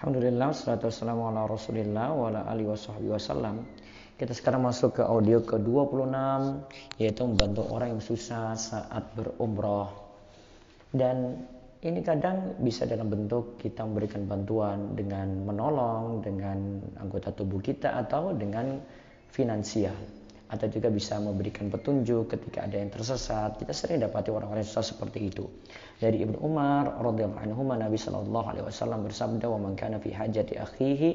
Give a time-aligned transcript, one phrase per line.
[0.00, 3.68] Alhamdulillah, salatu wassalamu ala rasulillah wa ala alihi wa wasallam.
[4.16, 6.16] Kita sekarang masuk ke audio ke-26
[6.96, 9.92] yaitu membantu orang yang susah saat berumroh.
[10.88, 11.44] Dan
[11.84, 18.32] ini kadang bisa dalam bentuk kita memberikan bantuan dengan menolong dengan anggota tubuh kita atau
[18.32, 18.80] dengan
[19.28, 20.19] finansial
[20.50, 23.54] atau juga bisa memberikan petunjuk ketika ada yang tersesat.
[23.54, 25.46] Kita sering dapati orang-orang susah seperti itu.
[26.02, 30.58] Dari Ibnu Umar radhiyallahu anhu Nabi sallallahu alaihi wasallam bersabda, "Wa man kana fi hajati
[30.58, 31.10] akhihi,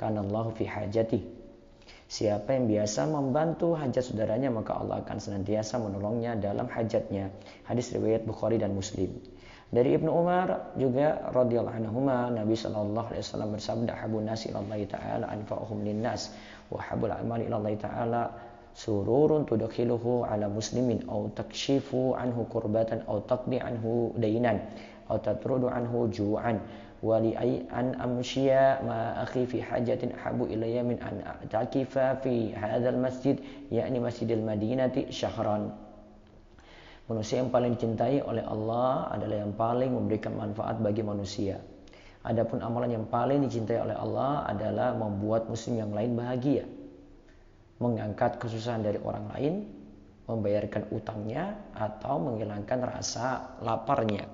[0.00, 1.20] kana Allah fi hajati."
[2.08, 7.28] Siapa yang biasa membantu hajat saudaranya maka Allah akan senantiasa menolongnya dalam hajatnya.
[7.68, 9.12] Hadis riwayat Bukhari dan Muslim.
[9.68, 15.28] Dari Ibnu Umar juga radhiyallahu anhu Nabi sallallahu alaihi wasallam bersabda, "Habun nasi ilallahi ta'ala
[15.28, 16.32] anfa'uhum linnas
[16.72, 18.47] wa habul amali ilallahi ta'ala
[18.78, 24.62] sururun tudakhiluhu ala muslimin au takshifu anhu kurbatan au taqdi anhu dainan
[25.10, 26.62] au tatrudu anhu ju'an
[27.02, 31.18] wali ay an amshiya ma akhi fi hajatin habu ilayya min an
[31.50, 33.34] takifa fi hadzal masjid
[33.74, 35.74] yakni masjidil madinati syahran
[37.08, 41.56] Manusia yang paling dicintai oleh Allah adalah yang paling memberikan manfaat bagi manusia.
[42.20, 46.68] Adapun amalan yang paling dicintai oleh Allah adalah membuat muslim yang lain bahagia
[47.78, 49.54] mengangkat kesusahan dari orang lain,
[50.26, 54.26] membayarkan utangnya, atau menghilangkan rasa laparnya.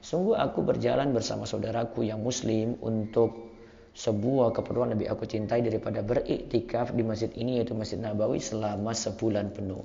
[0.00, 3.50] Sungguh aku berjalan bersama saudaraku yang muslim untuk
[3.90, 9.50] sebuah keperluan lebih aku cintai daripada beriktikaf di masjid ini yaitu Masjid Nabawi selama sebulan
[9.50, 9.82] penuh.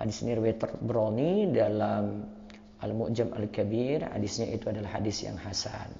[0.00, 2.26] Hadis ini riwayat Broni dalam
[2.82, 5.92] Al-Mu'jam Al-Kabir, hadisnya itu adalah hadis yang hasan.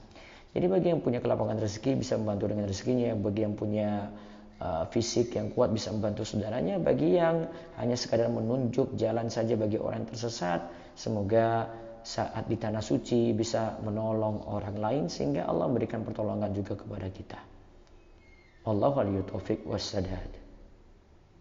[0.52, 4.10] Jadi bagi yang punya kelapangan rezeki bisa membantu dengan rezekinya, bagi yang punya
[4.62, 6.78] Uh, fisik yang kuat bisa membantu saudaranya.
[6.78, 7.50] Bagi yang
[7.82, 11.66] hanya sekadar menunjuk jalan saja bagi orang tersesat semoga
[12.06, 17.42] saat di tanah suci bisa menolong orang lain sehingga Allah memberikan pertolongan juga kepada kita.
[18.62, 20.30] Allah waliyut taufiq wassadad